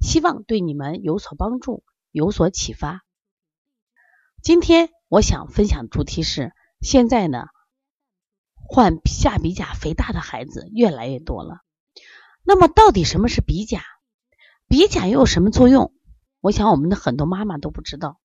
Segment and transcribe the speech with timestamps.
[0.00, 3.04] 希望对你们有所帮助，有所启发。
[4.42, 7.44] 今天我想分享的主题是：现在呢，
[8.54, 11.60] 患下鼻甲肥大的孩子越来越多了。
[12.42, 13.82] 那么，到底什么是鼻甲？
[14.66, 15.92] 鼻甲又有什么作用？
[16.40, 18.18] 我想我们的很多妈妈都不知道。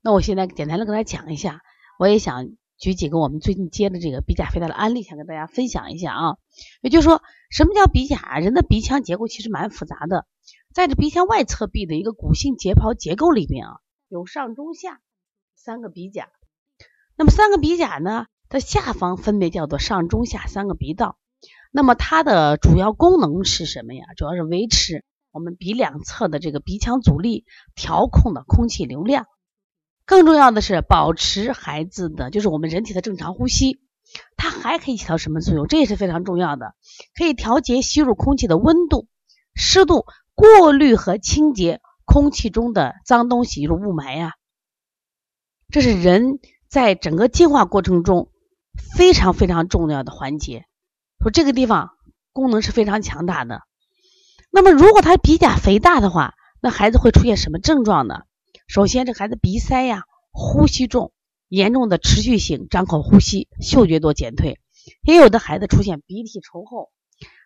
[0.00, 1.60] 那我现在简单的跟大家讲一下，
[1.98, 2.48] 我也想。
[2.80, 6.36] 举几个我们最近接的这个鼻甲肥大的案例，想跟大家分享一下啊。
[6.80, 8.38] 也就是说，什么叫鼻甲？
[8.38, 10.24] 人的鼻腔结构其实蛮复杂的，
[10.72, 13.72] 在这鼻腔外侧壁的一个骨性结泡结构里边啊，
[14.08, 15.02] 有上中下
[15.54, 16.30] 三个鼻甲。
[17.16, 21.18] 那么三个鼻甲呢，它下方分别叫做上中下三个鼻道。
[21.70, 24.06] 那么它的主要功能是什么呀？
[24.16, 29.26] 主要是维持我们鼻两侧的这个鼻腔阻力，调控的空气流量。
[30.10, 33.78] 更重要的是保持孩子的，就是我们人体的正常呼吸。
[34.36, 35.68] 它还可以起到什么作用？
[35.68, 36.74] 这也是非常重要的，
[37.16, 39.06] 可以调节吸入空气的温度、
[39.54, 44.32] 湿度，过滤和清洁空气中的脏东西，就是雾霾呀。
[45.70, 48.32] 这是人在整个进化过程中
[48.96, 50.64] 非常非常重要的环节。
[51.22, 51.90] 说这个地方
[52.32, 53.62] 功能是非常强大的。
[54.50, 58.22] 那么，如果他鼻甲肥大的话，那孩子会出现什么症状呢？
[58.70, 61.12] 首先，这孩子鼻塞呀，呼吸重，
[61.48, 64.60] 严重的持续性张口呼吸，嗅觉多减退。
[65.02, 66.92] 也有的孩子出现鼻涕稠厚，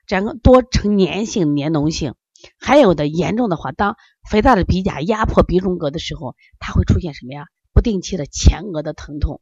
[0.07, 2.15] 整个多呈粘性、粘脓性。
[2.59, 3.97] 还有的严重的话，当
[4.29, 7.47] 肥大的鼻甲压迫鼻中隔的时候，它会出现什么呀？
[7.73, 9.41] 不定期的前额的疼痛。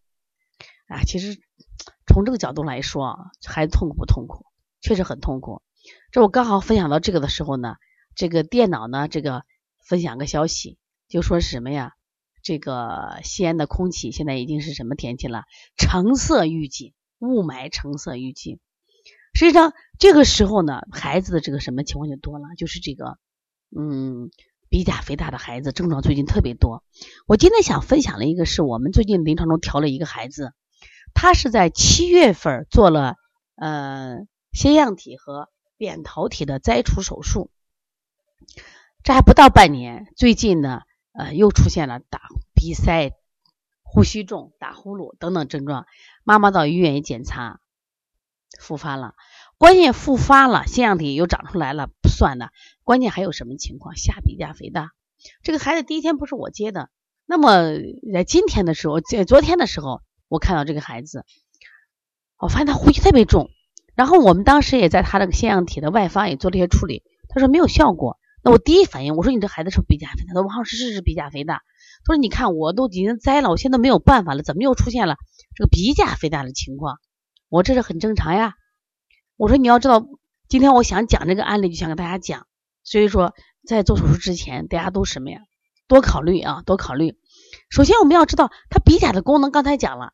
[0.86, 1.36] 啊，其实
[2.06, 4.46] 从这个角度来说，孩子痛苦不痛苦？
[4.80, 5.62] 确实很痛苦。
[6.12, 7.74] 这我刚好分享到这个的时候呢，
[8.14, 9.42] 这个电脑呢，这个
[9.84, 10.78] 分享个消息。
[11.12, 11.92] 就说是什么呀？
[12.42, 15.44] 这个西安的空气现在已经是什么天气了？
[15.76, 18.58] 橙色预警，雾霾橙色预警。
[19.34, 23.18] 实际上这个时候呢，孩子的这个什么情况就多了，就是这个
[23.76, 24.30] 嗯
[24.70, 26.82] 鼻甲肥大的孩子症状最近特别多。
[27.26, 30.54] 我今天想分享的一个是我们最近临床中调了一个孩子，
[31.12, 33.16] 他是在七月份做了
[33.54, 34.16] 呃
[34.52, 37.50] 腺样体和扁桃体的摘除手术，
[39.04, 40.80] 这还不到半年，最近呢。
[41.12, 42.20] 呃，又出现了打
[42.54, 43.12] 鼻塞、
[43.82, 45.86] 呼吸重、打呼噜等等症状。
[46.24, 47.60] 妈妈到医院一检查，
[48.58, 49.14] 复发了。
[49.58, 52.50] 关键复发了，腺样体又长出来了，不算的。
[52.82, 53.94] 关键还有什么情况？
[53.94, 54.90] 下鼻甲肥大。
[55.42, 56.90] 这个孩子第一天不是我接的，
[57.26, 57.78] 那么
[58.12, 61.24] 在今天的时候，在昨天的时候，我看到这个孩子，
[62.38, 63.50] 我发现他呼吸特别重。
[63.94, 68.18] 然后我们当时也在他这个腺样体的外方也做了一些处理，他说没有效果。
[68.44, 70.34] 那我第一反应，我说你这孩子是不是鼻甲肥大？
[70.34, 71.62] 他说王老师是是鼻甲肥大。
[72.04, 75.16] 他说你看我都已经摘了，我现在没有办法了，怎么又出现了
[75.54, 76.98] 这个鼻甲肥大的情况？
[77.48, 78.54] 我这是很正常呀。
[79.36, 80.04] 我说你要知道，
[80.48, 82.46] 今天我想讲这个案例，就想跟大家讲。
[82.82, 83.32] 所以说
[83.64, 85.38] 在做手术之前，大家都什么呀？
[85.86, 87.14] 多考虑啊，多考虑。
[87.70, 90.12] 首先我们要知道，它鼻甲的功能，刚才讲了，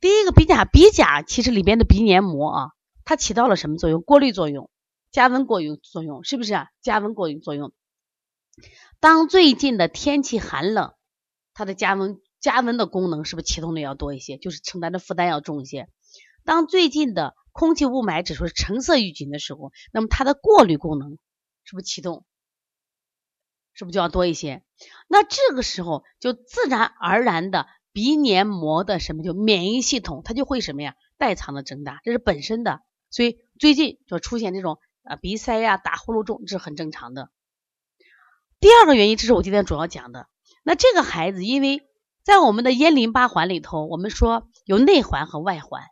[0.00, 2.68] 第一个鼻甲，鼻甲其实里边的鼻黏膜啊，
[3.04, 4.02] 它起到了什么作用？
[4.02, 4.68] 过滤作用。
[5.12, 6.68] 加温过有作用，是不是啊？
[6.80, 7.72] 加温过有作用。
[9.00, 10.94] 当最近的天气寒冷，
[11.52, 14.38] 它的加温加温的功能是不是启动的要多一些？
[14.38, 15.88] 就是承担的负担要重一些。
[16.44, 21.18] 当最近的空气雾霾指数是橙色预警的时候，那么它的过滤功能
[21.64, 22.24] 是不是启动？
[23.72, 24.62] 是不是就要多一些？
[25.08, 30.94] 那这个时候就自然而然的鼻黏膜的什么就免疫系统它就会什么呀？
[31.18, 32.80] 代偿的增大，这是本身的。
[33.10, 34.78] 所以最近就出现这种。
[35.02, 37.30] 啊，鼻塞呀，打呼噜重，这是很正常的。
[38.60, 40.28] 第二个原因，这是我今天主要讲的。
[40.62, 41.82] 那这个孩子，因为
[42.22, 45.84] 在我们的咽淋巴环里头，我们说有内环和外环，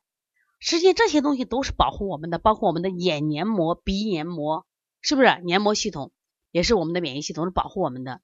[0.59, 4.67] 实际这些东西都是保护我们的，包括我们的眼黏膜、鼻黏膜，
[5.01, 5.41] 是不是？
[5.45, 6.13] 黏膜系统
[6.51, 8.21] 也是我们的免疫系统，是保护我们的。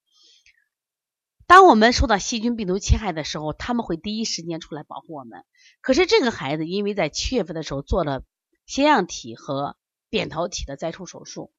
[1.47, 5.45] 当我们受到细菌、病毒侵害的时候，他们会第一时间出来保护我们。
[5.81, 8.23] 可是这个孩子，因为在七月份的时候做了
[8.67, 9.77] 腺样体和
[10.15, 11.53] 扁桃体的摘除手术，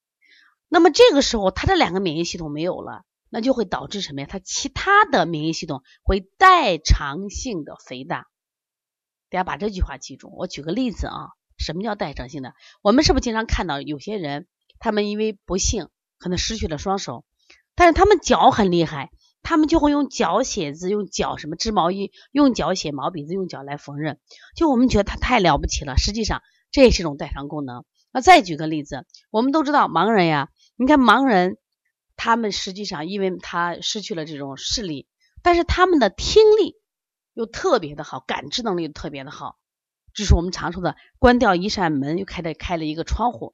[0.70, 4.28] 那么这个时候他的两个免疫系统没有了，那就会导致什么呀？
[4.30, 8.28] 他其他的免疫系统会代偿性的肥大。
[9.30, 10.34] 大家把这句话记住。
[10.38, 12.54] 我举个例子啊，什么叫代偿性的？
[12.82, 14.48] 我们是不是经常看到有些人，
[14.80, 17.26] 他们因为不幸可能失去了双手，
[17.76, 19.12] 但是他们脚很厉害，
[19.44, 24.16] 他们就会用脚写字，用脚什么织毛衣，用脚写毛笔字，用脚来缝纫。
[24.56, 26.42] 就我们觉得他太了不起了，实际上
[26.72, 27.84] 这也是一种代偿功能。
[28.16, 31.58] 那再举个例子，我们都知道盲人呀，你看盲人，
[32.16, 35.10] 他们实际上因为他失去了这种视力，
[35.44, 36.78] 但是他们的听力
[37.34, 39.60] 又特别的好，感知能力特别的好。
[40.14, 43.54] 这是我们常说的，关掉一扇门，又开了开了一个窗户。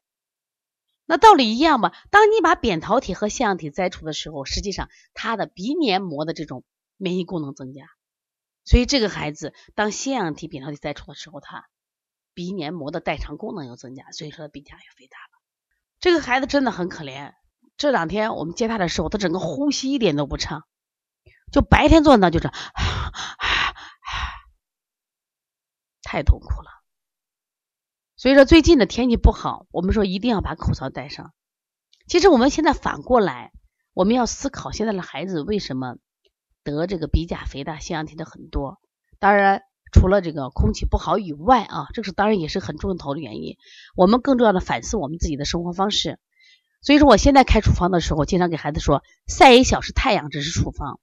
[1.07, 1.91] 那道理一样吧？
[2.11, 6.63] 当你把扁桃体和腺样体摘除的时候，实际上他的鼻黏膜的这种
[6.97, 7.87] 免疫功能增加。
[8.63, 11.67] 所以这个孩子，当腺样体、扁桃体摘除的时候，他
[12.41, 15.39] 鼻黏膜的代偿功能又增加，所以说鼻腔也肥大了。
[15.99, 17.33] 这个孩子真的很可怜。
[17.77, 20.63] 这两天我们接他的时候，他整个呼吸一点都不畅，
[21.51, 22.53] 就白天坐那就是啊。
[26.01, 26.69] 太痛苦了，
[28.17, 31.31] 所以说最近的天气不好，我们说一定要把口罩戴上。
[32.07, 33.51] 其实我们现在反过来，
[33.93, 35.97] 我们要思考现在的孩子为什么
[36.63, 38.81] 得这个鼻甲肥大、腺样体的很多。
[39.19, 39.61] 当然，
[39.91, 43.57] 除了这个空气不好以外啊，这是当然也是很重头的原因。
[43.95, 46.19] 我们更重要的反思我们自己的生活方式。
[46.81, 50.99] 所以说，我现在开处方的时候，经常给孩子说，晒一小时太阳这是处方。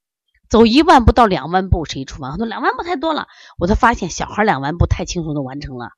[0.49, 5.91] 走一万步到两万步是一处方，他说两万步太多了，我才发现小孩两万步太轻松的完成了。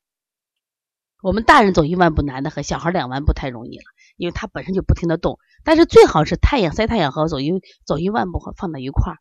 [1.23, 3.83] 我们大人走一万步难的和小孩两万步太容易了，
[4.17, 5.39] 因为他本身就不停的动。
[5.63, 7.51] 但是最好是太阳晒太阳和走一
[7.85, 9.17] 走一万步和放在一块儿，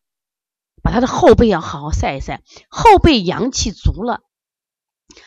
[0.82, 4.22] 把他的后背要好好晒一晒，后背阳气足了，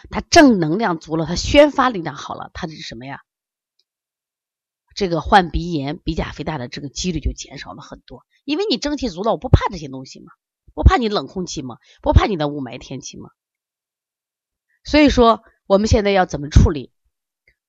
[0.10, 3.22] 他正能量足了，他宣发力量好了，他这是什么呀？
[4.96, 10.32] 这个患鼻炎、鼻甲肥大的这个几率就减少了很多，因为你正气足了，我不怕这些东西嘛，
[10.76, 13.32] 不怕你冷空气嘛，不怕你的雾霾天气嘛。
[14.84, 16.93] 所以说，我们现在要怎么处理？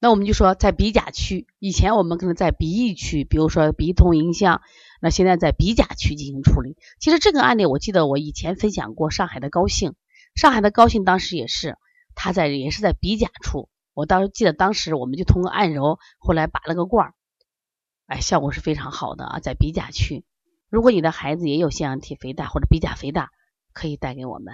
[0.05, 4.61] 那我们就说，在鼻甲区，以前我们可能在鼻翼区，比如说鼻通影像，
[5.01, 6.77] 那现在在鼻甲区进行处理。
[7.01, 9.95] 其实这个案例，我记得我以前分享过，上海的高兴，
[10.35, 11.79] 上海的高兴当时也是，
[12.15, 13.71] 他在也是在鼻甲处。
[13.95, 17.15] 我当时记得，当时我们就通过按揉，后来拔了个罐儿，
[18.05, 20.27] 哎，效果是非常好的啊，在鼻甲区。
[20.69, 23.31] 如果你的孩子也有腺样体肥大或者鼻甲肥大，
[23.73, 24.53] 可以带给我们，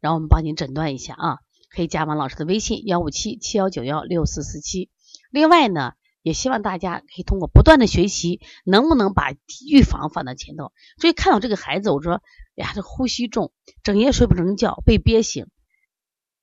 [0.00, 1.38] 然后我们帮您诊断一下啊。
[1.70, 4.90] 可以加王老师的微信幺五七七幺九幺六四四七。
[5.30, 5.92] 另外呢，
[6.22, 9.32] 也希望大家可以通过不断的学习，能不能把
[9.70, 10.72] 预防放到前头？
[10.98, 12.22] 所以看到这个孩子，我说，
[12.56, 15.46] 哎呀，这呼吸重，整夜睡不成觉，被憋醒。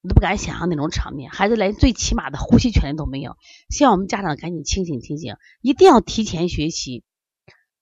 [0.07, 3.37] 都不敢想象那种场面，孩子连最起码的呼吸权利都没有。
[3.71, 7.03] 希望我们家长赶紧清醒清醒，一定要提前学习，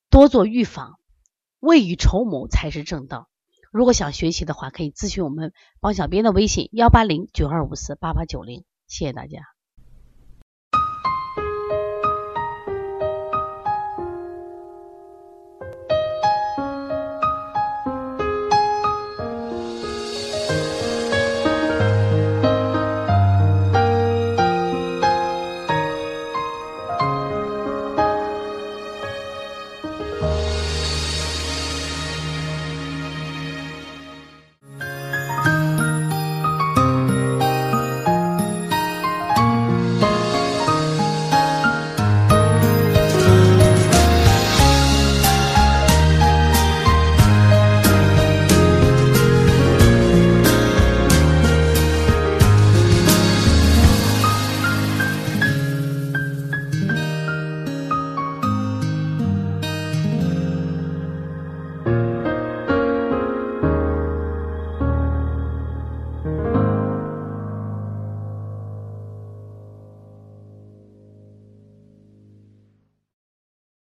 [0.09, 0.99] 多做预防，
[1.59, 3.27] 未雨绸缪才是正道。
[3.73, 8.65] 如果想学习的话，可以咨询我们帮小编的微信：幺八零九二五四八八九零。
[8.85, 9.52] 谢谢大家。